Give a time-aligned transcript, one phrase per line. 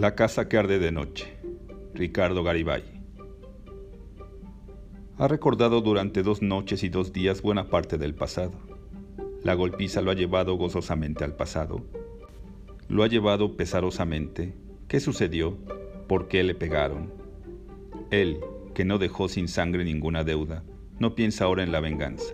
[0.00, 1.36] La casa que arde de noche.
[1.92, 2.82] Ricardo Garibay.
[5.18, 8.52] Ha recordado durante dos noches y dos días buena parte del pasado.
[9.42, 11.84] La golpiza lo ha llevado gozosamente al pasado.
[12.88, 14.54] Lo ha llevado pesarosamente.
[14.88, 15.58] ¿Qué sucedió?
[16.08, 17.12] ¿Por qué le pegaron?
[18.10, 18.40] Él,
[18.72, 20.64] que no dejó sin sangre ninguna deuda,
[20.98, 22.32] no piensa ahora en la venganza.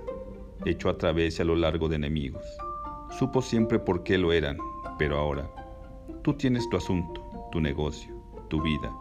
[0.65, 2.45] Hecho a través a lo largo de enemigos.
[3.19, 4.57] Supo siempre por qué lo eran,
[5.01, 5.51] pero ahora,
[6.23, 8.15] tú tienes tu asunto tu negocio,
[8.49, 8.93] tu vida.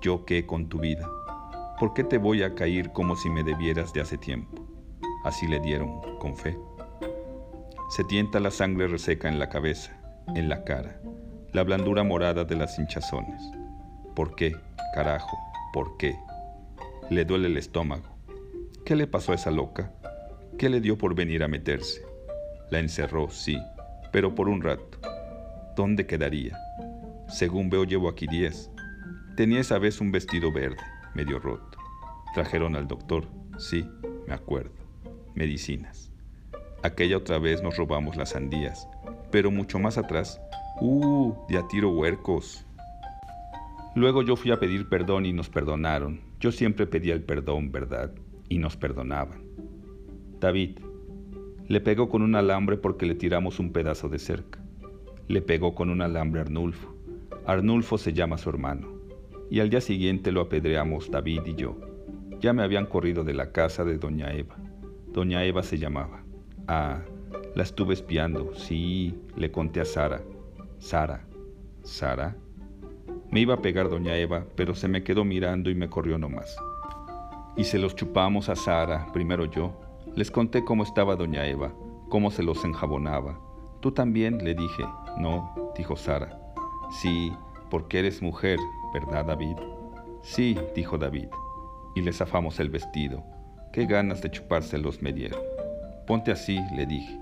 [0.00, 1.08] ¿Yo qué con tu vida?
[1.78, 4.64] ¿Por qué te voy a caer como si me debieras de hace tiempo?
[5.24, 6.58] Así le dieron, con fe.
[7.90, 9.98] Se tienta la sangre reseca en la cabeza,
[10.34, 11.00] en la cara,
[11.52, 13.42] la blandura morada de las hinchazones.
[14.14, 14.56] ¿Por qué,
[14.94, 15.36] carajo?
[15.72, 16.16] ¿Por qué?
[17.10, 18.08] Le duele el estómago.
[18.84, 19.92] ¿Qué le pasó a esa loca?
[20.58, 22.02] ¿Qué le dio por venir a meterse?
[22.70, 23.58] La encerró, sí,
[24.12, 24.98] pero por un rato.
[25.76, 26.56] ¿Dónde quedaría?
[27.30, 28.70] Según veo llevo aquí diez.
[29.36, 30.82] Tenía esa vez un vestido verde,
[31.14, 31.78] medio roto.
[32.34, 33.24] Trajeron al doctor,
[33.56, 33.88] sí,
[34.26, 34.72] me acuerdo.
[35.34, 36.10] Medicinas.
[36.82, 38.88] Aquella otra vez nos robamos las sandías,
[39.30, 40.40] pero mucho más atrás,
[40.80, 41.34] ¡uh!
[41.48, 42.66] De a tiro huercos.
[43.94, 46.20] Luego yo fui a pedir perdón y nos perdonaron.
[46.40, 48.12] Yo siempre pedía el perdón, ¿verdad?
[48.48, 49.42] Y nos perdonaban.
[50.40, 50.78] David,
[51.68, 54.58] le pegó con un alambre porque le tiramos un pedazo de cerca.
[55.28, 56.99] Le pegó con un alambre Arnulfo.
[57.50, 58.86] Arnulfo se llama su hermano,
[59.50, 61.76] y al día siguiente lo apedreamos David y yo.
[62.40, 64.54] Ya me habían corrido de la casa de doña Eva.
[65.08, 66.22] Doña Eva se llamaba.
[66.68, 67.00] Ah,
[67.56, 70.22] la estuve espiando, sí, le conté a Sara.
[70.78, 71.26] Sara,
[71.82, 72.36] Sara.
[73.32, 76.56] Me iba a pegar doña Eva, pero se me quedó mirando y me corrió nomás.
[77.56, 79.74] Y se los chupamos a Sara, primero yo.
[80.14, 81.74] Les conté cómo estaba doña Eva,
[82.10, 83.40] cómo se los enjabonaba.
[83.80, 84.84] Tú también, le dije.
[85.18, 86.39] No, dijo Sara.
[86.90, 87.32] Sí,
[87.70, 88.58] porque eres mujer,
[88.92, 89.56] ¿verdad, David?
[90.22, 91.28] Sí, dijo David,
[91.94, 93.24] y le zafamos el vestido.
[93.72, 95.40] Qué ganas de chupárselos me dieron.
[96.06, 97.18] Ponte así, le dije.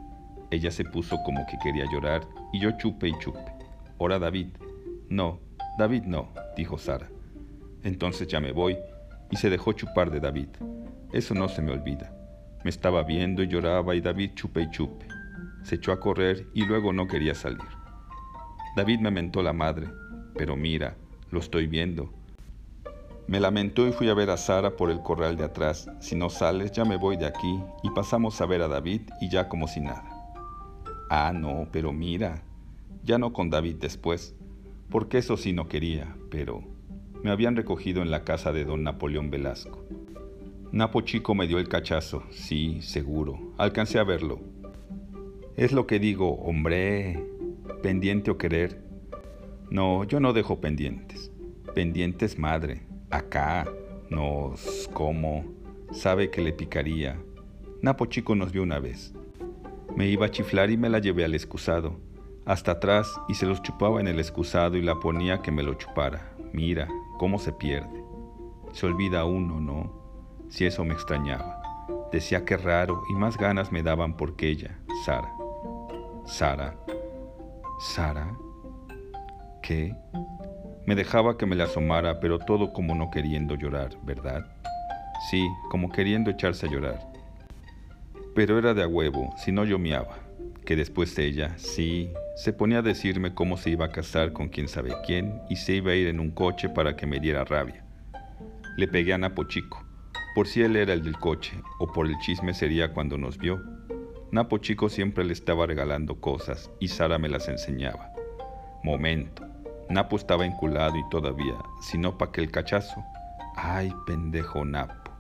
[0.50, 3.52] Ella se puso como que quería llorar y yo chupe y chupe.
[3.98, 4.48] Ora, David.
[5.10, 5.40] No,
[5.78, 7.08] David no, dijo Sara.
[7.84, 8.78] Entonces ya me voy
[9.30, 10.48] y se dejó chupar de David.
[11.12, 12.14] Eso no se me olvida.
[12.64, 15.06] Me estaba viendo y lloraba y David chupe y chupe.
[15.62, 17.77] Se echó a correr y luego no quería salir.
[18.78, 19.88] David me mentó la madre,
[20.36, 20.96] pero mira,
[21.32, 22.12] lo estoy viendo.
[23.26, 25.90] Me lamentó y fui a ver a Sara por el corral de atrás.
[25.98, 29.30] Si no sales, ya me voy de aquí y pasamos a ver a David y
[29.30, 30.04] ya como si nada.
[31.10, 32.44] Ah, no, pero mira,
[33.02, 34.36] ya no con David después,
[34.90, 36.62] porque eso sí no quería, pero
[37.24, 39.84] me habían recogido en la casa de don Napoleón Velasco.
[40.70, 44.38] Napo Chico me dio el cachazo, sí, seguro, alcancé a verlo.
[45.56, 47.37] Es lo que digo, hombre,
[47.82, 48.82] pendiente o querer.
[49.70, 51.30] No, yo no dejo pendientes.
[51.74, 52.82] Pendientes madre.
[53.10, 53.66] Acá
[54.10, 55.44] nos como.
[55.92, 57.18] Sabe que le picaría.
[57.80, 59.14] Napo Chico nos vio una vez.
[59.96, 61.98] Me iba a chiflar y me la llevé al excusado.
[62.44, 65.74] Hasta atrás y se los chupaba en el excusado y la ponía que me lo
[65.74, 66.32] chupara.
[66.52, 68.02] Mira, cómo se pierde.
[68.72, 69.92] Se olvida uno, ¿no?
[70.48, 71.60] Si eso me extrañaba.
[72.12, 75.30] Decía que raro y más ganas me daban porque ella, Sara.
[76.24, 76.76] Sara,
[77.80, 78.36] Sara,
[79.62, 79.94] ¿qué?
[80.84, 84.44] Me dejaba que me le asomara, pero todo como no queriendo llorar, ¿verdad?
[85.30, 86.98] Sí, como queriendo echarse a llorar.
[88.34, 90.18] Pero era de a huevo, si no yo miaba.
[90.64, 94.66] Que después ella, sí, se ponía a decirme cómo se iba a casar con quién
[94.66, 97.84] sabe quién y se iba a ir en un coche para que me diera rabia.
[98.76, 99.86] Le pegué a Napo Chico,
[100.34, 103.77] por si él era el del coche, o por el chisme sería cuando nos vio
[104.30, 108.12] Napo Chico siempre le estaba regalando cosas y Sara me las enseñaba.
[108.84, 109.46] Momento.
[109.88, 113.02] Napo estaba enculado y todavía, si no pa' que el cachazo.
[113.56, 115.10] Ay, pendejo Napo.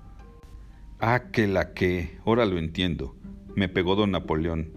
[1.00, 3.16] Ah, que la que, ahora lo entiendo.
[3.54, 4.72] Me pegó don Napoleón.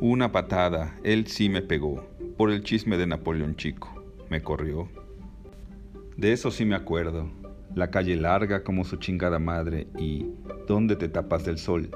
[0.00, 2.04] Una patada, él sí me pegó,
[2.36, 3.88] por el chisme de Napoleón Chico.
[4.30, 4.88] Me corrió.
[6.16, 7.30] De eso sí me acuerdo.
[7.76, 10.26] La calle larga como su chingada madre y
[10.66, 11.90] ¿dónde te tapas del sol?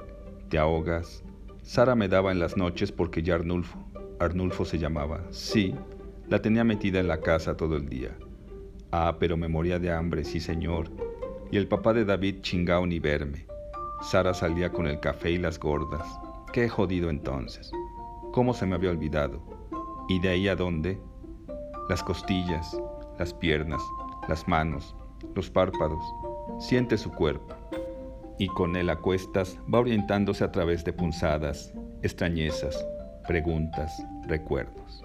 [0.49, 1.25] Te ahogas,
[1.69, 3.79] Sara me daba en las noches porque ya Arnulfo,
[4.21, 5.75] Arnulfo se llamaba, sí,
[6.27, 8.17] la tenía metida en la casa todo el día.
[8.91, 10.89] Ah, pero me moría de hambre, sí señor.
[11.51, 13.47] Y el papá de David chingao ni verme.
[14.01, 16.09] Sara salía con el café y las gordas.
[16.55, 17.71] Qué jodido entonces.
[18.33, 19.43] ¿Cómo se me había olvidado?
[20.09, 20.99] ¿Y de ahí a dónde?
[21.91, 22.81] Las costillas,
[23.19, 23.83] las piernas,
[24.27, 24.97] las manos,
[25.35, 26.03] los párpados.
[26.61, 27.55] Siente su cuerpo
[28.39, 32.87] y con él a cuestas va orientándose a través de punzadas, extrañezas,
[33.27, 33.93] preguntas,
[34.27, 35.03] recuerdos.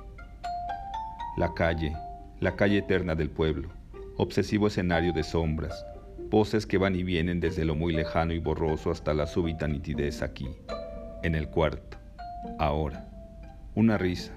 [1.38, 1.96] La calle,
[2.40, 3.70] la calle eterna del pueblo,
[4.18, 5.86] obsesivo escenario de sombras,
[6.30, 10.22] voces que van y vienen desde lo muy lejano y borroso hasta la súbita nitidez
[10.22, 10.48] aquí,
[11.24, 11.98] en el cuarto,
[12.60, 13.10] ahora.
[13.76, 14.32] Una risa.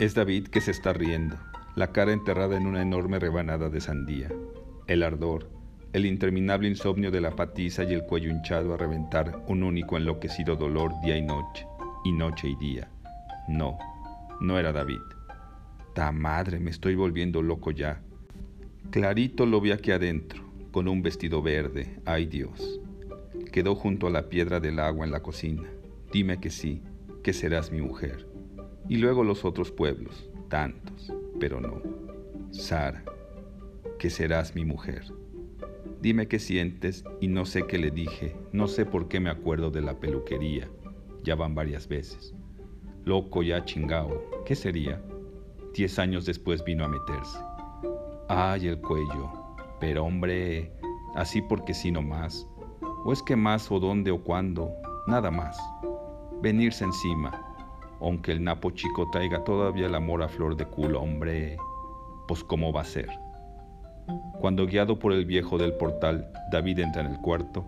[0.00, 1.36] Es David que se está riendo,
[1.76, 4.28] la cara enterrada en una enorme rebanada de sandía,
[4.88, 5.53] el ardor,
[5.94, 10.56] el interminable insomnio de la patiza y el cuello hinchado a reventar un único enloquecido
[10.56, 11.68] dolor día y noche,
[12.04, 12.90] y noche y día.
[13.46, 13.78] No,
[14.40, 14.98] no era David.
[15.94, 18.02] Ta madre, me estoy volviendo loco ya.
[18.90, 20.42] Clarito lo vi aquí adentro,
[20.72, 22.80] con un vestido verde, ay Dios.
[23.52, 25.62] Quedó junto a la piedra del agua en la cocina.
[26.12, 26.82] Dime que sí,
[27.22, 28.26] que serás mi mujer.
[28.88, 31.80] Y luego los otros pueblos, tantos, pero no.
[32.50, 33.04] Sara,
[33.96, 35.04] que serás mi mujer.
[36.04, 39.70] Dime qué sientes y no sé qué le dije, no sé por qué me acuerdo
[39.70, 40.68] de la peluquería,
[41.22, 42.34] ya van varias veces.
[43.06, 45.02] Loco ya chingao, ¿qué sería?
[45.72, 47.38] Diez años después vino a meterse.
[48.28, 49.32] Ay, el cuello.
[49.80, 50.70] Pero hombre,
[51.14, 52.46] así porque sí no más.
[53.06, 54.72] O es que más o dónde o cuándo,
[55.06, 55.58] nada más.
[56.42, 57.56] Venirse encima.
[58.02, 61.56] Aunque el napo chico traiga todavía el amor a flor de culo, hombre,
[62.28, 63.23] pues cómo va a ser.
[64.40, 67.66] Cuando guiado por el viejo del portal, David entra en el cuarto,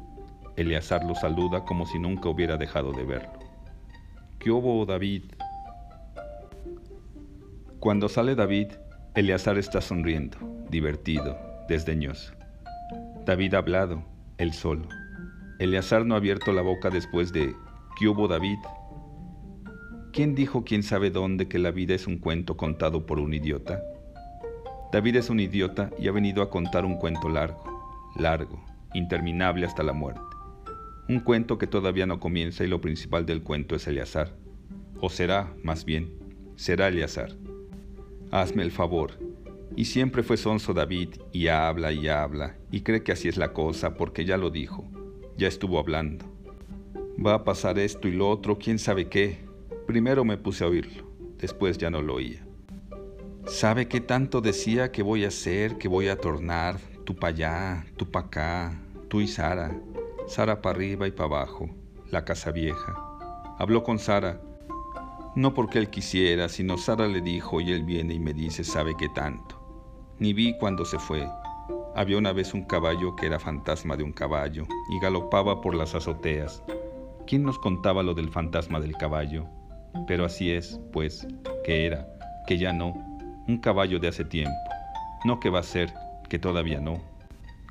[0.57, 3.39] Eleazar lo saluda como si nunca hubiera dejado de verlo.
[4.39, 5.25] ¿Qué hubo, David?
[7.79, 8.73] Cuando sale David,
[9.15, 10.39] Eleazar está sonriendo,
[10.71, 11.39] divertido,
[11.69, 12.33] desdeñoso.
[13.25, 14.03] David ha hablado,
[14.39, 14.89] él solo.
[15.59, 17.55] Eleazar no ha abierto la boca después de
[17.99, 18.59] ¿Qué hubo, David?
[20.13, 23.83] ¿Quién dijo quién sabe dónde que la vida es un cuento contado por un idiota?
[24.97, 27.63] David es un idiota y ha venido a contar un cuento largo,
[28.17, 28.65] largo,
[28.95, 30.23] interminable hasta la muerte.
[31.07, 34.35] Un cuento que todavía no comienza y lo principal del cuento es Eleazar.
[34.99, 36.15] O será, más bien,
[36.57, 37.37] será Eleazar.
[38.31, 39.19] Hazme el favor.
[39.77, 43.53] Y siempre fue sonso David y habla y habla y cree que así es la
[43.53, 44.89] cosa porque ya lo dijo,
[45.37, 46.25] ya estuvo hablando.
[47.23, 49.45] Va a pasar esto y lo otro, quién sabe qué.
[49.87, 51.07] Primero me puse a oírlo,
[51.37, 52.46] después ya no lo oía.
[53.47, 57.87] ¿Sabe qué tanto decía que voy a hacer, que voy a tornar, tú para allá,
[57.97, 59.71] tú para acá, tú y Sara,
[60.27, 61.71] Sara para arriba y para abajo,
[62.11, 62.97] la casa vieja?
[63.59, 64.41] Habló con Sara,
[65.37, 68.95] no porque él quisiera, sino Sara le dijo y él viene y me dice, ¿sabe
[68.99, 69.63] qué tanto?
[70.19, 71.25] Ni vi cuando se fue.
[71.95, 75.95] Había una vez un caballo que era fantasma de un caballo y galopaba por las
[75.95, 76.65] azoteas.
[77.29, 79.47] ¿Quién nos contaba lo del fantasma del caballo?
[80.09, 81.27] Pero así es, pues,
[81.65, 82.09] que era,
[82.47, 83.16] que ya no,
[83.49, 84.57] un caballo de hace tiempo.
[85.25, 85.93] No que va a ser,
[86.29, 87.03] que todavía no.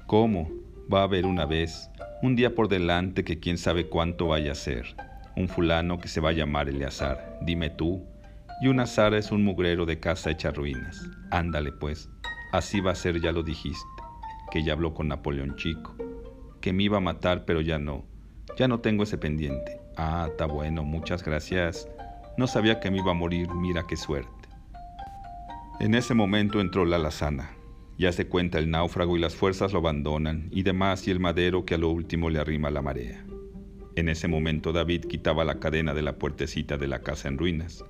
[0.07, 0.49] ¿Cómo?
[0.91, 1.89] Va a haber una vez,
[2.21, 4.95] un día por delante que quién sabe cuánto vaya a ser
[5.35, 8.03] un fulano que se va a llamar Eleazar, dime tú,
[8.61, 11.09] y una Sara es un mugrero de casa hecha ruinas.
[11.31, 12.09] Ándale pues,
[12.53, 13.85] así va a ser, ya lo dijiste,
[14.51, 15.95] que ya habló con Napoleón Chico,
[16.61, 18.05] que me iba a matar, pero ya no,
[18.57, 19.81] ya no tengo ese pendiente.
[19.97, 21.87] Ah, está bueno, muchas gracias.
[22.37, 24.34] No sabía que me iba a morir, mira qué suerte.
[25.77, 27.51] En ese momento entró la lazana.
[27.97, 31.65] Ya se cuenta el náufrago y las fuerzas lo abandonan, y demás y el madero
[31.65, 33.25] que a lo último le arrima la marea.
[33.95, 37.83] En ese momento David quitaba la cadena de la puertecita de la casa en ruinas,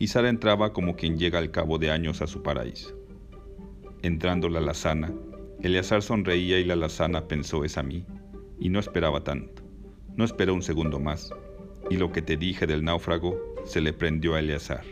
[0.00, 2.96] y Sara entraba como quien llega al cabo de años a su paraíso.
[4.02, 5.12] Entrando la lazana,
[5.62, 8.04] Eleazar sonreía y la lazana pensó es a mí,
[8.58, 9.62] y no esperaba tanto.
[10.16, 11.32] No esperó un segundo más,
[11.90, 14.84] y lo que te dije del náufrago se le prendió a Eleazar.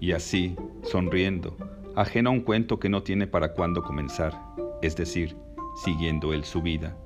[0.00, 0.56] Y así,
[0.90, 1.56] sonriendo,
[1.94, 4.36] ajeno a un cuento que no tiene para cuándo comenzar,
[4.82, 5.36] es decir,
[5.84, 6.96] siguiendo él su vida,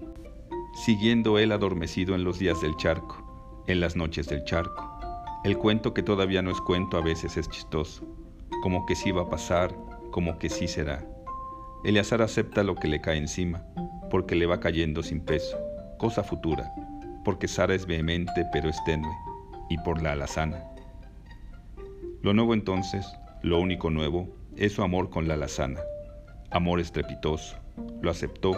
[0.86, 4.90] siguiendo él adormecido en los días del charco, en las noches del charco.
[5.44, 8.06] El cuento que todavía no es cuento a veces es chistoso,
[8.62, 9.76] como que sí va a pasar,
[10.10, 11.06] como que sí será.
[11.84, 13.66] Eleazar acepta lo que le cae encima,
[14.10, 15.58] porque le va cayendo sin peso,
[15.98, 16.72] cosa futura,
[17.22, 19.14] porque Sara es vehemente pero es tenue,
[19.68, 20.64] y por la alazana.
[22.22, 23.06] Lo nuevo entonces,
[23.44, 25.80] lo único nuevo, es su amor con la alazana.
[26.50, 27.58] Amor estrepitoso.
[28.00, 28.56] Lo aceptó,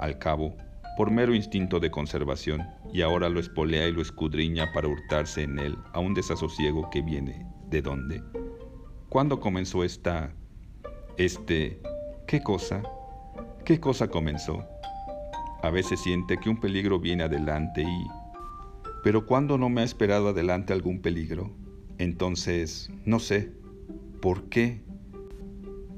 [0.00, 0.56] al cabo,
[0.96, 5.60] por mero instinto de conservación, y ahora lo espolea y lo escudriña para hurtarse en
[5.60, 8.20] él a un desasosiego que viene de dónde.
[9.08, 10.34] ¿Cuándo comenzó esta...
[11.16, 11.80] este...
[12.26, 12.82] ¿qué cosa?
[13.64, 14.64] ¿Qué cosa comenzó?
[15.62, 18.06] A veces siente que un peligro viene adelante y...
[19.04, 21.52] Pero cuando no me ha esperado adelante algún peligro,
[21.98, 23.52] entonces, no sé,
[24.26, 24.82] ¿por qué?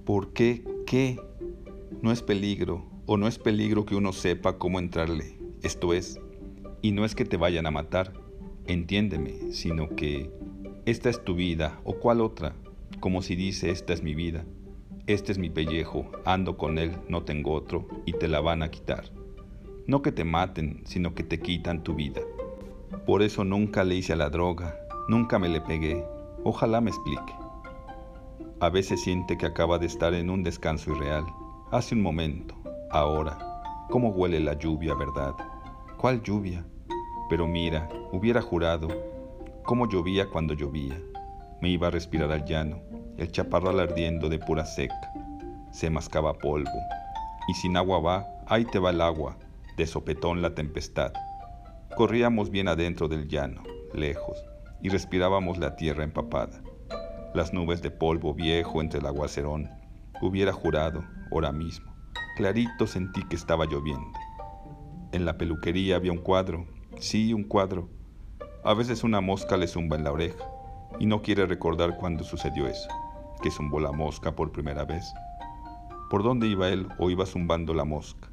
[0.04, 1.18] ¿Por qué qué?
[2.02, 6.20] No es peligro, o no es peligro que uno sepa cómo entrarle, esto es,
[6.82, 8.12] y no es que te vayan a matar,
[8.66, 10.30] entiéndeme, sino que
[10.84, 12.54] esta es tu vida o cuál otra,
[13.00, 14.44] como si dice, esta es mi vida,
[15.06, 18.70] este es mi pellejo, ando con él, no tengo otro, y te la van a
[18.70, 19.04] quitar.
[19.86, 22.20] No que te maten, sino que te quitan tu vida.
[23.06, 26.04] Por eso nunca le hice a la droga, nunca me le pegué,
[26.44, 27.37] ojalá me explique.
[28.60, 31.24] A veces siente que acaba de estar en un descanso irreal,
[31.70, 32.56] hace un momento,
[32.90, 33.38] ahora,
[33.88, 35.34] cómo huele la lluvia, ¿verdad?
[35.96, 36.66] ¿Cuál lluvia?
[37.30, 38.88] Pero mira, hubiera jurado,
[39.62, 41.00] cómo llovía cuando llovía.
[41.60, 42.80] Me iba a respirar al llano,
[43.16, 45.12] el chaparral ardiendo de pura seca.
[45.70, 46.80] Se mascaba polvo.
[47.46, 49.38] Y sin agua va, ahí te va el agua,
[49.76, 51.12] de sopetón la tempestad.
[51.96, 53.62] Corríamos bien adentro del llano,
[53.94, 54.44] lejos,
[54.82, 56.60] y respirábamos la tierra empapada.
[57.34, 59.70] Las nubes de polvo viejo entre el aguacerón.
[60.22, 61.92] Hubiera jurado, ahora mismo.
[62.36, 64.18] Clarito sentí que estaba lloviendo.
[65.12, 66.66] En la peluquería había un cuadro,
[66.98, 67.90] sí, un cuadro.
[68.64, 70.44] A veces una mosca le zumba en la oreja
[70.98, 72.88] y no quiere recordar cuándo sucedió eso,
[73.42, 75.04] que zumbó la mosca por primera vez.
[76.10, 78.30] ¿Por dónde iba él o iba zumbando la mosca?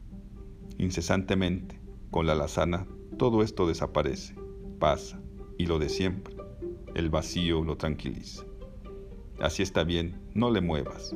[0.78, 1.80] Incesantemente,
[2.12, 2.88] con la lazana,
[3.18, 4.36] todo esto desaparece,
[4.80, 5.20] pasa,
[5.58, 6.36] y lo de siempre,
[6.94, 8.46] el vacío lo tranquiliza.
[9.40, 11.16] Así está bien, no le muevas.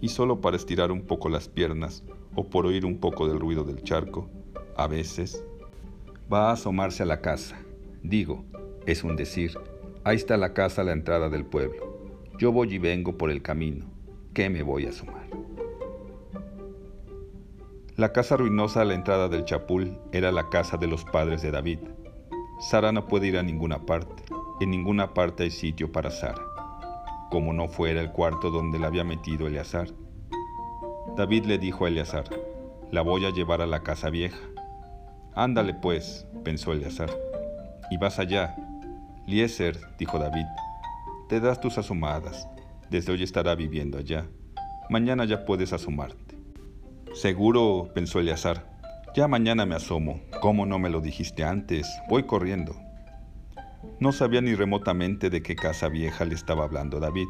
[0.00, 3.64] Y solo para estirar un poco las piernas o por oír un poco del ruido
[3.64, 4.28] del charco,
[4.76, 5.44] a veces
[6.32, 7.58] va a asomarse a la casa.
[8.02, 8.44] Digo,
[8.86, 9.58] es un decir,
[10.04, 11.96] ahí está la casa a la entrada del pueblo.
[12.38, 13.86] Yo voy y vengo por el camino.
[14.34, 15.26] ¿Qué me voy a asomar?
[17.96, 21.50] La casa ruinosa a la entrada del Chapul era la casa de los padres de
[21.50, 21.78] David.
[22.60, 24.22] Sara no puede ir a ninguna parte.
[24.60, 26.42] En ninguna parte hay sitio para Sara,
[27.30, 29.88] como no fuera el cuarto donde la había metido Eleazar.
[31.16, 32.24] David le dijo a Eleazar,
[32.90, 34.38] la voy a llevar a la casa vieja.
[35.34, 37.10] Ándale pues, pensó Eleazar,
[37.90, 38.56] y vas allá.
[39.26, 40.46] Lieser, dijo David,
[41.28, 42.48] te das tus asomadas,
[42.90, 44.26] desde hoy estará viviendo allá.
[44.88, 46.36] Mañana ya puedes asomarte.
[47.12, 48.76] Seguro, pensó Eleazar,
[49.16, 50.20] ya mañana me asomo.
[50.42, 51.88] ¿Cómo no me lo dijiste antes?
[52.08, 52.85] Voy corriendo.
[53.98, 57.28] No sabía ni remotamente de qué casa vieja le estaba hablando David.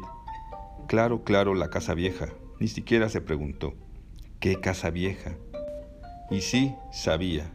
[0.87, 2.27] Claro, claro, la casa vieja.
[2.59, 3.73] Ni siquiera se preguntó.
[4.39, 5.37] ¿Qué casa vieja?
[6.29, 7.51] Y sí, sabía.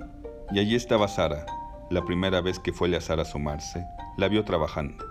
[0.51, 1.47] Y allí estaba Sara.
[1.91, 3.85] La primera vez que fue a Sara asomarse,
[4.17, 5.05] la vio trabajando.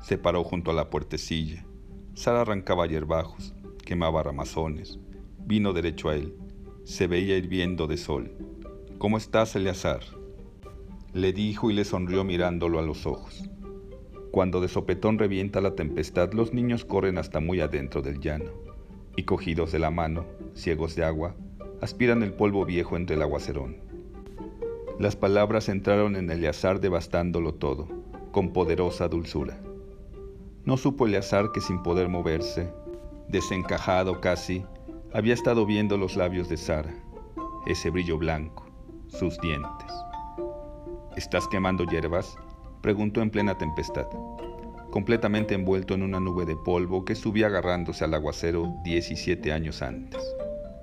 [0.00, 1.64] Se paró junto a la puertecilla.
[2.14, 3.54] Sara arrancaba hierbajos,
[3.84, 4.98] quemaba ramazones.
[5.38, 6.34] Vino derecho a él.
[6.84, 8.36] Se veía hirviendo de sol.
[8.98, 10.17] ¿Cómo estás, Eleazar?
[11.14, 13.48] Le dijo y le sonrió mirándolo a los ojos.
[14.30, 18.50] Cuando de sopetón revienta la tempestad, los niños corren hasta muy adentro del llano,
[19.16, 21.34] y cogidos de la mano, ciegos de agua,
[21.80, 23.78] aspiran el polvo viejo entre el aguacerón.
[24.98, 27.88] Las palabras entraron en Eleazar devastándolo todo,
[28.30, 29.58] con poderosa dulzura.
[30.64, 32.70] No supo Eleazar que sin poder moverse,
[33.28, 34.64] desencajado casi,
[35.14, 36.94] había estado viendo los labios de Sara,
[37.66, 38.66] ese brillo blanco,
[39.08, 40.07] sus dientes.
[41.16, 42.36] ¿Estás quemando hierbas?
[42.82, 44.06] preguntó en plena tempestad,
[44.90, 50.22] completamente envuelto en una nube de polvo que subía agarrándose al aguacero 17 años antes.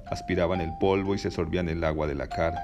[0.08, 2.60] Aspiraban el polvo y se sorbían el agua de la cara,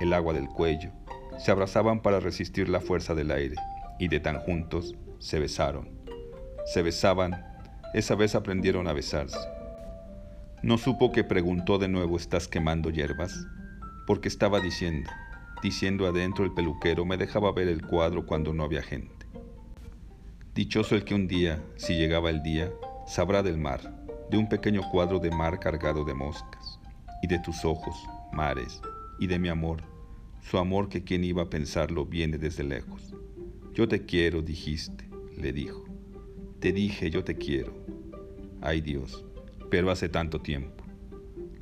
[0.00, 0.90] el agua del cuello,
[1.38, 3.56] se abrazaban para resistir la fuerza del aire
[3.98, 5.88] y de tan juntos se besaron.
[6.66, 7.44] Se besaban,
[7.94, 9.38] esa vez aprendieron a besarse.
[10.62, 13.34] No supo que preguntó de nuevo, ¿estás quemando hierbas?
[14.06, 15.10] Porque estaba diciendo,
[15.62, 19.26] diciendo adentro el peluquero me dejaba ver el cuadro cuando no había gente.
[20.54, 22.70] Dichoso el que un día, si llegaba el día,
[23.06, 23.80] sabrá del mar,
[24.28, 26.80] de un pequeño cuadro de mar cargado de moscas,
[27.22, 27.96] y de tus ojos,
[28.32, 28.82] mares,
[29.20, 29.82] y de mi amor,
[30.42, 33.14] su amor que quien iba a pensarlo viene desde lejos.
[33.72, 35.84] Yo te quiero, dijiste, le dijo.
[36.58, 37.72] Te dije, yo te quiero.
[38.60, 39.24] Ay Dios,
[39.70, 40.84] pero hace tanto tiempo.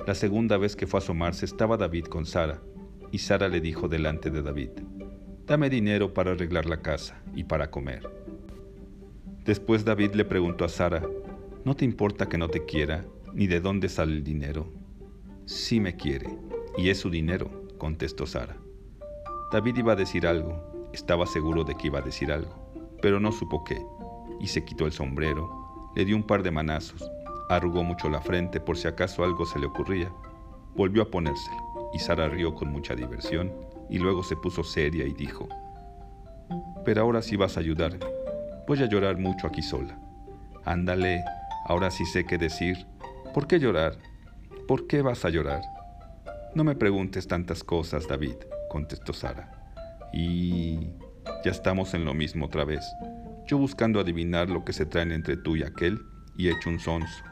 [0.05, 2.61] La segunda vez que fue a asomarse estaba David con Sara,
[3.11, 4.69] y Sara le dijo delante de David,
[5.45, 8.09] Dame dinero para arreglar la casa y para comer.
[9.43, 11.03] Después David le preguntó a Sara,
[11.65, 13.03] ¿No te importa que no te quiera,
[13.33, 14.71] ni de dónde sale el dinero?
[15.45, 16.29] Sí me quiere,
[16.77, 18.55] y es su dinero, contestó Sara.
[19.51, 22.55] David iba a decir algo, estaba seguro de que iba a decir algo,
[23.01, 23.81] pero no supo qué,
[24.39, 27.11] y se quitó el sombrero, le dio un par de manazos,
[27.49, 30.11] arrugó mucho la frente por si acaso algo se le ocurría,
[30.75, 33.51] volvió a ponérselo y Sara rió con mucha diversión
[33.89, 35.47] y luego se puso seria y dijo,
[36.85, 38.05] pero ahora sí vas a ayudarme,
[38.67, 39.99] voy a llorar mucho aquí sola.
[40.65, 41.23] Ándale,
[41.65, 42.85] ahora sí sé qué decir.
[43.33, 43.97] ¿Por qué llorar?
[44.67, 45.61] ¿Por qué vas a llorar?
[46.53, 48.35] No me preguntes tantas cosas, David,
[48.69, 49.51] contestó Sara.
[50.13, 50.91] Y
[51.43, 52.83] ya estamos en lo mismo otra vez.
[53.47, 55.99] Yo buscando adivinar lo que se traen entre tú y aquel,
[56.37, 57.23] y hecho un sonso.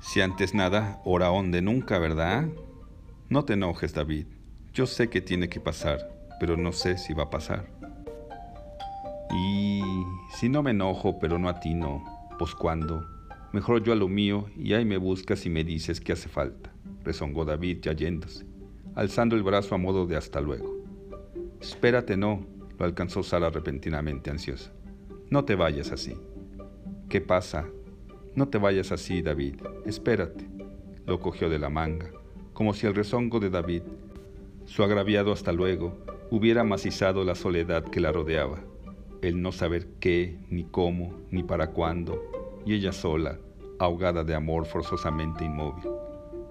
[0.00, 2.46] Si antes nada, ora onde nunca, ¿verdad?
[3.28, 4.26] No te enojes, David.
[4.72, 5.98] Yo sé que tiene que pasar,
[6.38, 7.66] pero no sé si va a pasar.
[9.34, 9.82] Y
[10.36, 12.04] si no me enojo, pero no atino,
[12.38, 13.04] pues cuando,
[13.52, 16.72] mejor yo a lo mío y ahí me buscas y me dices que hace falta,
[17.02, 18.46] rezongó David ya yéndose,
[18.94, 20.76] alzando el brazo a modo de hasta luego.
[21.60, 22.46] Espérate, no,
[22.78, 24.72] lo alcanzó Sara repentinamente ansiosa.
[25.30, 26.14] No te vayas así.
[27.08, 27.66] ¿Qué pasa?
[28.36, 29.56] No te vayas así, David.
[29.84, 30.46] Espérate.
[31.06, 32.10] Lo cogió de la manga,
[32.56, 33.82] como si el rezongo de David,
[34.64, 35.98] su agraviado hasta luego,
[36.30, 38.60] hubiera macizado la soledad que la rodeaba.
[39.20, 42.24] El no saber qué, ni cómo, ni para cuándo,
[42.64, 43.38] y ella sola,
[43.78, 45.84] ahogada de amor forzosamente inmóvil,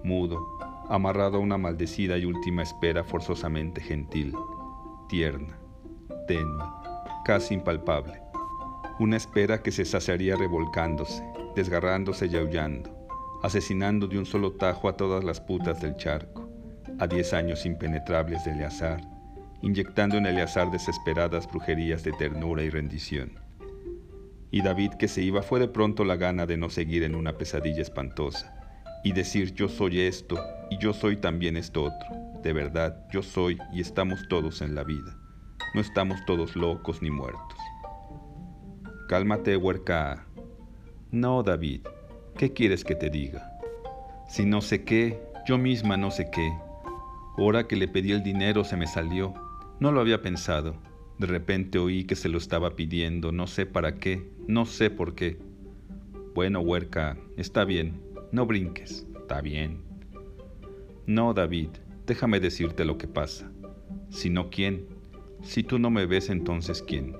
[0.04, 0.46] mudo,
[0.88, 4.32] amarrado a una maldecida y última espera forzosamente gentil,
[5.08, 5.58] tierna,
[6.28, 6.64] tenue,
[7.24, 8.22] casi impalpable.
[9.00, 11.24] Una espera que se saciaría revolcándose,
[11.56, 12.95] desgarrándose y aullando,
[13.42, 16.48] asesinando de un solo tajo a todas las putas del charco,
[16.98, 19.00] a diez años impenetrables de Eleazar,
[19.62, 23.32] inyectando en Eleazar desesperadas brujerías de ternura y rendición.
[24.50, 27.36] Y David que se iba fue de pronto la gana de no seguir en una
[27.36, 28.54] pesadilla espantosa
[29.04, 30.38] y decir yo soy esto
[30.70, 32.08] y yo soy también esto otro.
[32.42, 35.16] De verdad, yo soy y estamos todos en la vida.
[35.74, 37.58] No estamos todos locos ni muertos.
[39.08, 40.26] Cálmate, huerca.
[41.10, 41.86] No, David,
[42.36, 43.58] ¿qué quieres que te diga?
[44.28, 46.52] Si no sé qué, yo misma no sé qué.
[47.38, 49.34] Ahora que le pedí el dinero se me salió.
[49.80, 50.76] No lo había pensado.
[51.18, 55.14] De repente oí que se lo estaba pidiendo, no sé para qué, no sé por
[55.14, 55.38] qué.
[56.34, 58.02] Bueno, huerca, está bien,
[58.32, 59.82] no brinques, está bien.
[61.06, 61.70] No, David,
[62.06, 63.50] déjame decirte lo que pasa.
[64.10, 64.86] Si no, ¿quién?
[65.42, 67.16] Si tú no me ves, entonces ¿quién?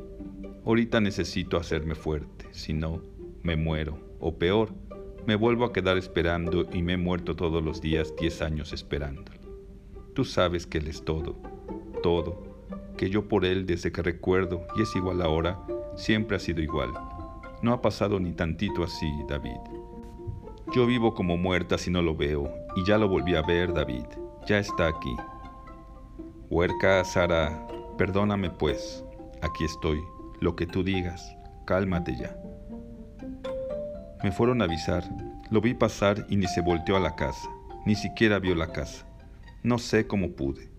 [0.67, 3.03] Ahorita necesito hacerme fuerte, si no,
[3.43, 3.99] me muero.
[4.21, 4.75] O peor,
[5.27, 9.33] me vuelvo a quedar esperando y me he muerto todos los días diez años esperando.
[10.15, 11.37] Tú sabes que Él es todo,
[12.03, 12.43] todo,
[12.97, 15.61] que yo por Él desde que recuerdo, y es igual ahora,
[15.97, 16.93] siempre ha sido igual.
[17.63, 19.61] No ha pasado ni tantito así, David.
[20.75, 24.05] Yo vivo como muerta si no lo veo, y ya lo volví a ver, David.
[24.47, 25.15] Ya está aquí.
[26.49, 27.67] Huerca, Sara,
[27.99, 29.03] Perdóname pues,
[29.41, 29.99] aquí estoy,
[30.41, 32.37] lo que tú digas, cálmate ya.
[34.23, 35.05] Me fueron a avisar,
[35.51, 37.49] lo vi pasar y ni se volteó a la casa,
[37.85, 39.07] ni siquiera vio la casa.
[39.63, 40.71] No sé cómo pude.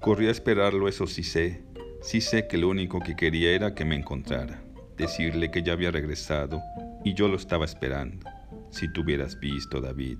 [0.00, 1.64] Corrí a esperarlo, eso sí sé,
[2.02, 4.62] sí sé que lo único que quería era que me encontrara,
[4.96, 6.62] decirle que ya había regresado
[7.04, 8.26] y yo lo estaba esperando.
[8.70, 10.18] Si tú hubieras visto, David,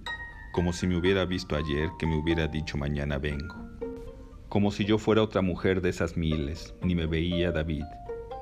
[0.53, 3.69] como si me hubiera visto ayer que me hubiera dicho mañana vengo
[4.49, 7.85] como si yo fuera otra mujer de esas miles, ni me veía David,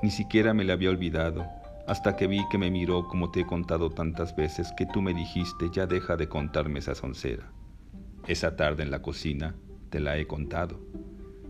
[0.02, 1.46] ni siquiera me le había olvidado,
[1.86, 5.14] hasta que vi que me miró como te he contado tantas veces que tú me
[5.14, 7.52] dijiste ya deja de contarme esa soncera.
[8.26, 9.54] Esa tarde en la cocina
[9.90, 10.80] te la he contado.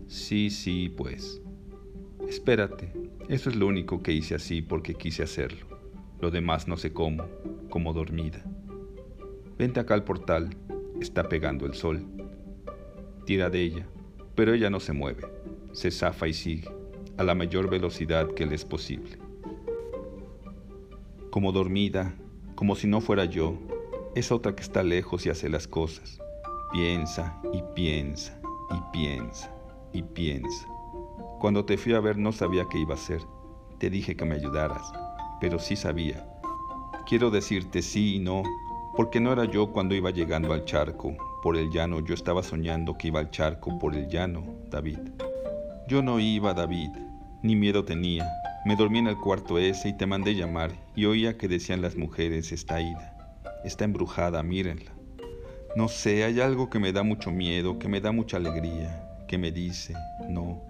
[0.07, 1.41] Sí, sí, pues.
[2.27, 2.93] Espérate,
[3.29, 5.65] eso es lo único que hice así porque quise hacerlo.
[6.19, 7.25] Lo demás no sé cómo,
[7.69, 8.43] como dormida.
[9.57, 10.55] Vente acá al portal,
[11.01, 12.05] está pegando el sol.
[13.25, 13.87] Tira de ella,
[14.35, 15.23] pero ella no se mueve,
[15.71, 16.69] se zafa y sigue,
[17.17, 19.17] a la mayor velocidad que le es posible.
[21.29, 22.15] Como dormida,
[22.55, 23.57] como si no fuera yo,
[24.15, 26.19] es otra que está lejos y hace las cosas.
[26.71, 28.39] Piensa y piensa
[28.71, 29.53] y piensa
[29.93, 30.67] y piensa.
[31.39, 33.21] Cuando te fui a ver no sabía qué iba a hacer.
[33.77, 34.91] Te dije que me ayudaras,
[35.39, 36.27] pero sí sabía.
[37.07, 38.43] Quiero decirte sí y no,
[38.95, 42.97] porque no era yo cuando iba llegando al charco, por el llano, yo estaba soñando
[42.97, 44.99] que iba al charco por el llano, David.
[45.87, 46.89] Yo no iba, David,
[47.43, 48.27] ni miedo tenía.
[48.67, 51.95] Me dormí en el cuarto ese y te mandé llamar y oía que decían las
[51.95, 54.91] mujeres, está ida, está embrujada, mírenla.
[55.77, 59.37] No sé, hay algo que me da mucho miedo, que me da mucha alegría, que
[59.37, 59.93] me dice,
[60.27, 60.61] no,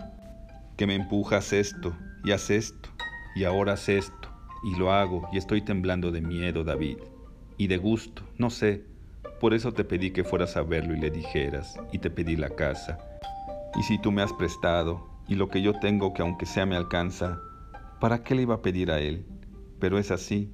[0.78, 2.88] que me empujas esto y haz esto
[3.36, 4.30] y ahora haz esto
[4.64, 7.00] y lo hago y estoy temblando de miedo, David,
[7.58, 8.84] y de gusto, no sé,
[9.40, 12.52] por eso te pedí que fueras a verlo y le dijeras, y te pedí la
[12.52, 13.00] casa.
[13.76, 16.76] Y si tú me has prestado, y lo que yo tengo que aunque sea me
[16.76, 17.42] alcanza,
[18.00, 19.26] ¿para qué le iba a pedir a él?
[19.80, 20.54] Pero es así.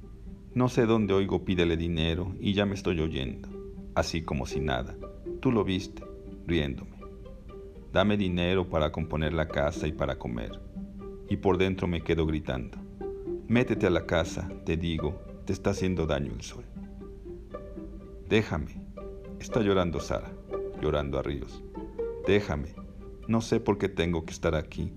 [0.54, 3.48] No sé dónde oigo pídele dinero y ya me estoy oyendo,
[3.94, 4.96] así como si nada.
[5.40, 6.04] Tú lo viste,
[6.46, 6.98] riéndome.
[7.92, 10.60] Dame dinero para componer la casa y para comer.
[11.28, 12.78] Y por dentro me quedo gritando.
[13.48, 16.64] Métete a la casa, te digo, te está haciendo daño el sol.
[18.28, 18.84] Déjame.
[19.38, 20.32] Está llorando Sara,
[20.80, 21.62] llorando a ríos.
[22.26, 22.74] Déjame.
[23.28, 24.92] No sé por qué tengo que estar aquí,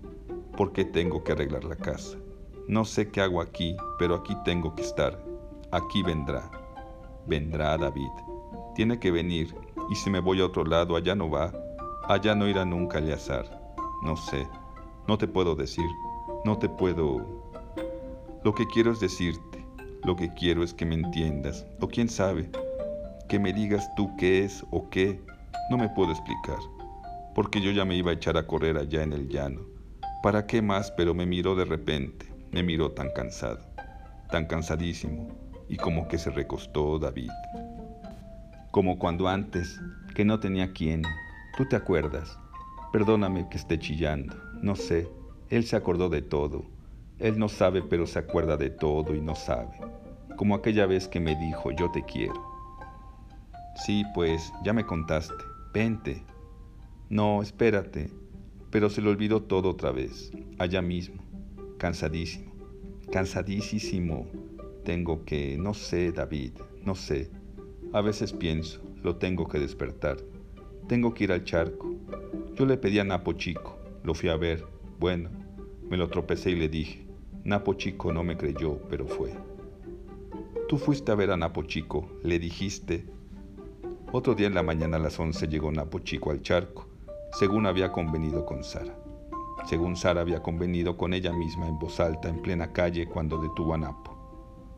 [0.56, 2.18] por qué tengo que arreglar la casa.
[2.68, 5.18] No sé qué hago aquí, pero aquí tengo que estar.
[5.72, 6.52] Aquí vendrá.
[7.26, 8.12] Vendrá David.
[8.76, 9.56] Tiene que venir,
[9.90, 11.54] y si me voy a otro lado, allá no va.
[12.10, 13.46] Allá no irá nunca Eleazar.
[14.04, 14.48] No sé,
[15.08, 15.86] no te puedo decir,
[16.44, 17.26] no te puedo...
[18.44, 19.66] Lo que quiero es decirte,
[20.04, 22.50] lo que quiero es que me entiendas, o quién sabe,
[23.28, 25.22] que me digas tú qué es o qué,
[25.70, 26.60] no me puedo explicar,
[27.34, 29.62] porque yo ya me iba a echar a correr allá en el llano.
[30.22, 30.92] ¿Para qué más?
[30.92, 33.60] Pero me miró de repente, me miró tan cansado,
[34.32, 35.28] tan cansadísimo,
[35.70, 37.30] y como que se recostó David.
[38.72, 39.80] Como cuando antes,
[40.16, 41.04] que no tenía quien,
[41.56, 42.40] tú te acuerdas.
[42.92, 45.08] Perdóname que esté chillando, no sé,
[45.52, 46.66] él se acordó de todo.
[47.20, 49.78] Él no sabe, pero se acuerda de todo y no sabe.
[50.36, 52.44] Como aquella vez que me dijo, yo te quiero.
[53.86, 55.44] Sí, pues, ya me contaste.
[55.76, 56.24] Vente.
[57.08, 58.10] No, espérate.
[58.72, 61.24] Pero se le olvidó todo otra vez, allá mismo.
[61.78, 62.47] Cansadísimo.
[63.12, 64.28] Cansadísimo.
[64.84, 67.30] Tengo que, no sé, David, no sé.
[67.94, 70.18] A veces pienso, lo tengo que despertar.
[70.88, 71.96] Tengo que ir al charco.
[72.56, 74.66] Yo le pedí a Napo Chico, lo fui a ver.
[75.00, 75.30] Bueno,
[75.90, 77.06] me lo tropecé y le dije.
[77.44, 79.32] Napo Chico no me creyó, pero fue.
[80.68, 83.06] Tú fuiste a ver a Napo Chico, le dijiste,
[84.12, 86.88] otro día en la mañana a las 11 llegó Napo Chico al charco,
[87.32, 89.07] según había convenido con Sara.
[89.68, 93.74] Según Sara había convenido con ella misma en voz alta en plena calle cuando detuvo
[93.74, 94.16] a Napo.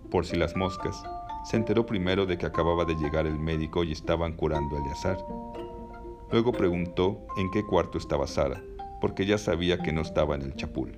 [0.09, 1.03] Por si las moscas,
[1.45, 5.17] se enteró primero de que acababa de llegar el médico y estaban curando a Eleazar.
[6.31, 8.61] Luego preguntó en qué cuarto estaba Sara,
[8.99, 10.97] porque ya sabía que no estaba en el chapul.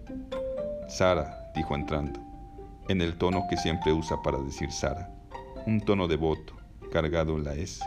[0.88, 2.20] Sara, dijo entrando,
[2.88, 5.12] en el tono que siempre usa para decir Sara,
[5.68, 6.54] un tono devoto,
[6.92, 7.84] cargado en la S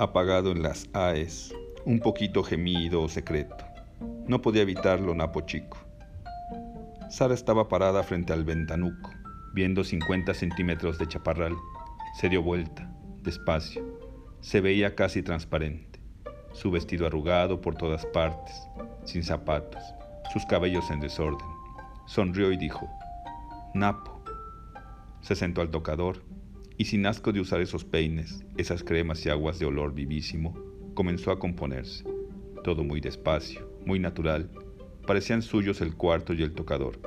[0.00, 3.69] apagado en las AES, un poquito gemido o secreto.
[4.30, 5.76] No podía evitarlo Napo Chico.
[7.08, 9.10] Sara estaba parada frente al ventanuco,
[9.54, 11.56] viendo 50 centímetros de chaparral.
[12.14, 12.88] Se dio vuelta,
[13.24, 13.82] despacio.
[14.40, 15.98] Se veía casi transparente.
[16.52, 18.54] Su vestido arrugado por todas partes,
[19.04, 19.82] sin zapatos,
[20.32, 21.48] sus cabellos en desorden.
[22.06, 22.88] Sonrió y dijo,
[23.74, 24.22] Napo.
[25.22, 26.22] Se sentó al tocador
[26.78, 30.54] y sin asco de usar esos peines, esas cremas y aguas de olor vivísimo,
[30.94, 32.04] comenzó a componerse.
[32.62, 34.50] Todo muy despacio, muy natural.
[35.06, 36.98] Parecían suyos el cuarto y el tocador.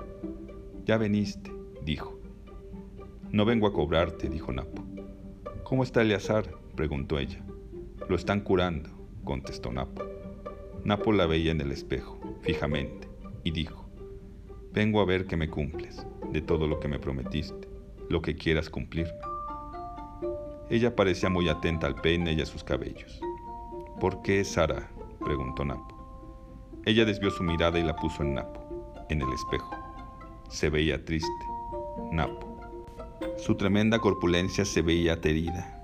[0.85, 1.51] Ya veniste,
[1.83, 2.19] dijo.
[3.31, 4.83] No vengo a cobrarte, dijo Napo.
[5.63, 6.49] ¿Cómo está Eleazar?
[6.75, 7.43] preguntó ella.
[8.09, 8.89] Lo están curando,
[9.23, 10.03] contestó Napo.
[10.83, 13.07] Napo la veía en el espejo, fijamente,
[13.43, 13.89] y dijo,
[14.73, 17.69] vengo a ver que me cumples, de todo lo que me prometiste,
[18.09, 19.13] lo que quieras cumplirme.
[20.69, 23.21] Ella parecía muy atenta al peine y a sus cabellos.
[24.01, 24.91] ¿Por qué Sara?
[25.23, 25.92] preguntó Napo.
[26.85, 29.73] Ella desvió su mirada y la puso en Napo, en el espejo.
[30.49, 31.31] Se veía triste.
[32.11, 32.59] Napo.
[33.37, 35.81] Su tremenda corpulencia se veía aterida,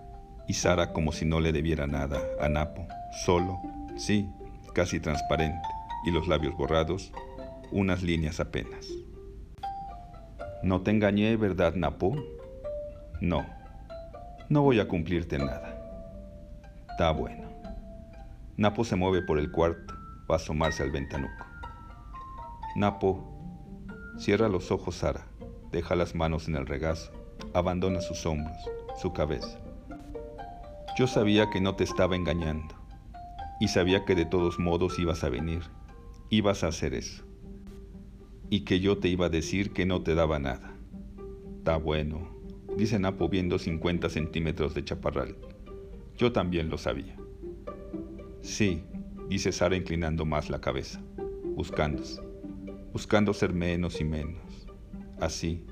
[0.47, 2.85] y Sara como si no le debiera nada a Napo,
[3.25, 3.61] solo,
[3.95, 4.29] sí,
[4.73, 5.67] casi transparente,
[6.05, 7.13] y los labios borrados,
[7.71, 8.87] unas líneas apenas.
[10.63, 12.13] No te engañé, ¿verdad, Napo?
[13.21, 13.45] No,
[14.49, 15.75] no voy a cumplirte nada.
[16.89, 17.47] Está bueno.
[18.57, 19.93] Napo se mueve por el cuarto,
[20.29, 21.45] va a asomarse al ventanuco.
[22.75, 23.23] Napo,
[24.17, 25.27] cierra los ojos, Sara,
[25.71, 27.11] deja las manos en el regazo,
[27.53, 28.57] abandona sus hombros,
[29.01, 29.59] su cabeza.
[30.97, 32.75] Yo sabía que no te estaba engañando
[33.59, 35.61] y sabía que de todos modos ibas a venir,
[36.29, 37.23] ibas a hacer eso.
[38.49, 40.73] Y que yo te iba a decir que no te daba nada.
[41.57, 42.29] Está bueno,
[42.77, 45.35] dice Napo viendo 50 centímetros de chaparral.
[46.17, 47.15] Yo también lo sabía.
[48.41, 48.83] Sí,
[49.29, 51.01] dice Sara inclinando más la cabeza,
[51.55, 52.19] buscándose,
[52.91, 54.67] buscando ser menos y menos.
[55.21, 55.65] Así,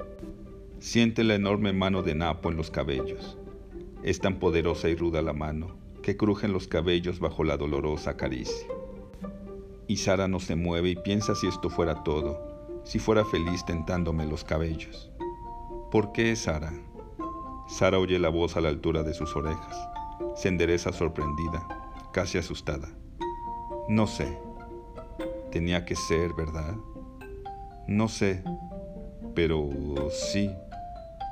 [0.79, 3.37] siente la enorme mano de Napo en los cabellos.
[4.03, 8.67] Es tan poderosa y ruda la mano que crujen los cabellos bajo la dolorosa caricia.
[9.87, 14.25] Y Sara no se mueve y piensa si esto fuera todo, si fuera feliz tentándome
[14.25, 15.11] los cabellos.
[15.91, 16.71] ¿Por qué, Sara?
[17.67, 19.89] Sara oye la voz a la altura de sus orejas.
[20.35, 21.67] Se endereza sorprendida,
[22.13, 22.89] casi asustada.
[23.88, 24.38] No sé.
[25.52, 26.76] Tenía que ser, ¿verdad?
[27.88, 28.43] No sé,
[29.34, 29.69] pero
[30.12, 30.52] sí,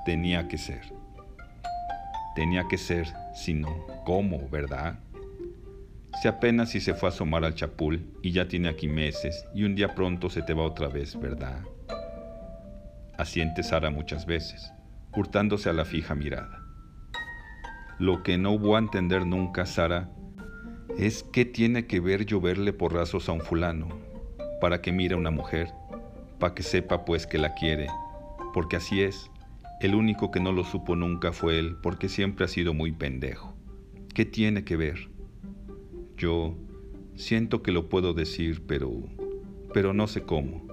[0.05, 0.81] tenía que ser.
[2.35, 4.99] Tenía que ser, si no, ¿cómo, verdad?
[6.21, 9.63] Si apenas si se fue a asomar al chapul y ya tiene aquí meses y
[9.63, 11.59] un día pronto se te va otra vez, ¿verdad?
[13.17, 14.71] Asiente Sara muchas veces
[15.15, 16.61] hurtándose a la fija mirada.
[17.99, 20.09] Lo que no voy a entender nunca, Sara,
[20.97, 23.89] es qué tiene que ver lloverle porrazos a un fulano
[24.61, 25.67] para que mire a una mujer,
[26.39, 27.87] para que sepa pues que la quiere,
[28.53, 29.29] porque así es,
[29.81, 33.53] El único que no lo supo nunca fue él, porque siempre ha sido muy pendejo.
[34.13, 35.09] ¿Qué tiene que ver?
[36.15, 36.55] Yo
[37.15, 38.89] siento que lo puedo decir, pero...
[39.73, 40.65] pero no sé cómo.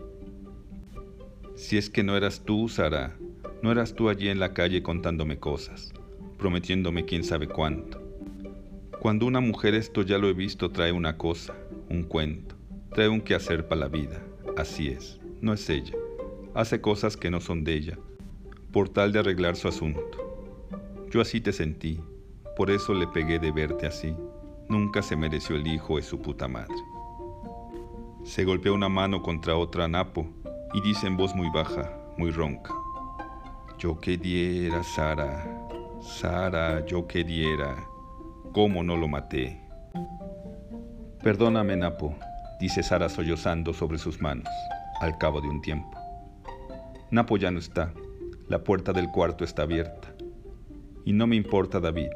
[1.56, 3.16] Si es que no eras tú, Sara,
[3.60, 5.92] no eras tú allí en la calle contándome cosas,
[6.38, 8.01] prometiéndome quién sabe cuánto.
[9.02, 11.56] Cuando una mujer esto ya lo he visto trae una cosa,
[11.90, 12.54] un cuento,
[12.94, 14.22] trae un quehacer para la vida,
[14.56, 15.96] así es, no es ella.
[16.54, 17.98] Hace cosas que no son de ella,
[18.70, 20.46] por tal de arreglar su asunto.
[21.10, 21.98] Yo así te sentí,
[22.56, 24.14] por eso le pegué de verte así.
[24.68, 26.76] Nunca se mereció el hijo de su puta madre.
[28.22, 30.28] Se golpea una mano contra otra Napo
[30.74, 32.72] y dice en voz muy baja, muy ronca.
[33.80, 35.44] Yo que diera, Sara,
[36.00, 37.88] Sara, yo que diera,
[38.52, 39.58] cómo no lo maté.
[41.22, 42.14] Perdóname, Napo,
[42.60, 44.48] dice Sara sollozando sobre sus manos,
[45.00, 45.98] al cabo de un tiempo.
[47.10, 47.92] Napo ya no está,
[48.48, 50.08] la puerta del cuarto está abierta.
[51.04, 52.10] Y no me importa, David,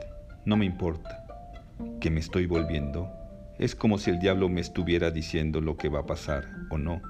[0.45, 1.23] no me importa.
[2.01, 3.11] Que me estoy volviendo.
[3.59, 7.01] Es como si el diablo me estuviera diciendo lo que va a pasar o no.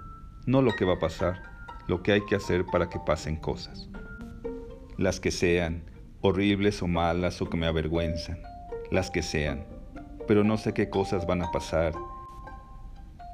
[0.46, 1.42] No lo que va a pasar,
[1.88, 3.88] lo que hay que hacer para que pasen cosas.
[4.96, 5.82] Las que sean,
[6.20, 8.38] horribles o malas o que me avergüenzan.
[8.90, 9.64] Las que sean.
[10.28, 11.92] Pero no sé qué cosas van a pasar.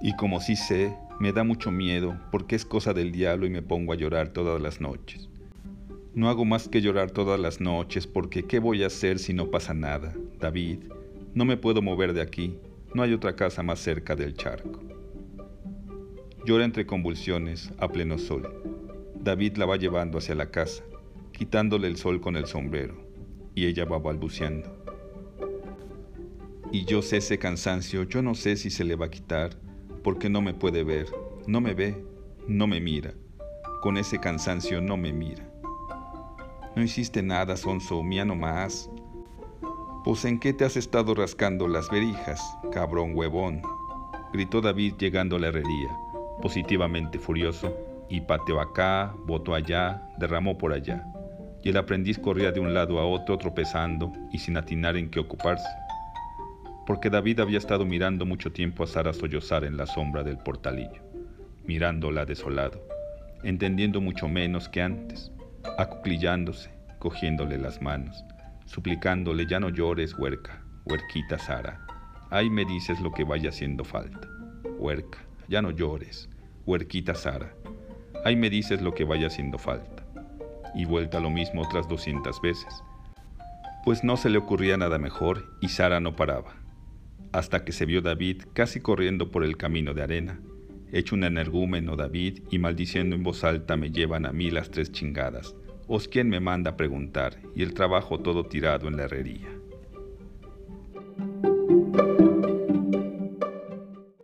[0.01, 3.63] Y como sí sé, me da mucho miedo porque es cosa del diablo y me
[3.63, 5.29] pongo a llorar todas las noches.
[6.15, 9.51] No hago más que llorar todas las noches porque ¿qué voy a hacer si no
[9.51, 10.13] pasa nada?
[10.41, 10.81] David,
[11.35, 12.59] no me puedo mover de aquí,
[12.93, 14.81] no hay otra casa más cerca del charco.
[16.45, 18.53] Llora entre convulsiones a pleno sol.
[19.15, 20.83] David la va llevando hacia la casa,
[21.33, 22.97] quitándole el sol con el sombrero,
[23.55, 24.82] y ella va balbuceando.
[26.73, 29.51] Y yo sé ese cansancio, yo no sé si se le va a quitar,
[30.03, 31.07] porque no me puede ver,
[31.47, 32.03] no me ve,
[32.49, 33.13] no me mira.
[33.83, 35.47] Con ese cansancio no me mira.
[36.75, 38.91] No hiciste nada, Sonso, mía nomás.
[40.03, 42.41] Pues en qué te has estado rascando las verijas,
[42.73, 43.61] cabrón huevón,
[44.33, 45.91] gritó David llegando a la herrería,
[46.41, 47.77] positivamente furioso,
[48.09, 51.05] y pateó acá, botó allá, derramó por allá,
[51.63, 55.21] y el aprendiz corría de un lado a otro tropezando y sin atinar en qué
[55.21, 55.69] ocuparse,
[56.87, 61.03] porque David había estado mirando mucho tiempo a Sara sollozar en la sombra del portalillo,
[61.65, 62.87] mirándola desolado,
[63.43, 65.33] entendiendo mucho menos que antes,
[65.79, 68.25] acuclillándose, cogiéndole las manos,
[68.67, 71.85] suplicándole ya no llores, huerca, huerquita Sara.
[72.31, 74.29] Ahí me dices lo que vaya haciendo falta.
[74.79, 75.19] Huerca,
[75.49, 76.29] ya no llores,
[76.67, 77.55] huerquita Sara.
[78.25, 80.03] Ahí me dices lo que vaya haciendo falta.
[80.75, 82.83] Y vuelta lo mismo otras doscientas veces.
[83.85, 86.62] Pues no se le ocurría nada mejor y Sara no paraba.
[87.33, 90.41] Hasta que se vio David casi corriendo por el camino de arena,
[90.93, 94.93] hecho un energúmeno David y maldiciendo en voz alta me llevan a mí las tres
[94.93, 95.57] chingadas,
[95.89, 99.62] os quien me manda a preguntar y el trabajo todo tirado en la herrería.